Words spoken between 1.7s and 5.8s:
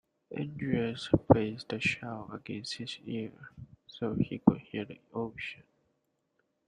shell against his ear so he could hear the ocean.